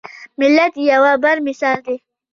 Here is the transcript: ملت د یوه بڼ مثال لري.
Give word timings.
ملت 0.39 0.71
د 0.77 0.79
یوه 0.91 1.11
بڼ 1.23 1.35
مثال 1.47 1.77
لري. 1.83 1.95